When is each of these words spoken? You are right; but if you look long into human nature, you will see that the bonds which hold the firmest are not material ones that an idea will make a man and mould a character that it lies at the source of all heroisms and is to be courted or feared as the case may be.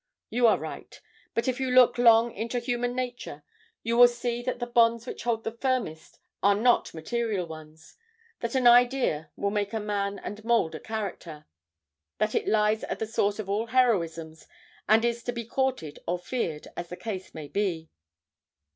You 0.31 0.47
are 0.47 0.57
right; 0.57 0.99
but 1.35 1.47
if 1.47 1.59
you 1.59 1.69
look 1.69 1.99
long 1.99 2.31
into 2.31 2.57
human 2.57 2.95
nature, 2.95 3.43
you 3.83 3.95
will 3.95 4.07
see 4.07 4.41
that 4.41 4.57
the 4.57 4.65
bonds 4.65 5.05
which 5.05 5.25
hold 5.25 5.43
the 5.43 5.51
firmest 5.51 6.17
are 6.41 6.55
not 6.55 6.91
material 6.95 7.45
ones 7.45 7.97
that 8.39 8.55
an 8.55 8.65
idea 8.65 9.29
will 9.35 9.51
make 9.51 9.73
a 9.73 9.79
man 9.79 10.17
and 10.17 10.43
mould 10.43 10.73
a 10.73 10.79
character 10.79 11.45
that 12.17 12.33
it 12.33 12.47
lies 12.47 12.83
at 12.85 12.97
the 12.97 13.05
source 13.05 13.37
of 13.37 13.47
all 13.47 13.67
heroisms 13.67 14.47
and 14.89 15.05
is 15.05 15.21
to 15.21 15.31
be 15.31 15.45
courted 15.45 15.99
or 16.07 16.17
feared 16.17 16.67
as 16.75 16.89
the 16.89 16.97
case 16.97 17.35
may 17.35 17.47
be. 17.47 17.91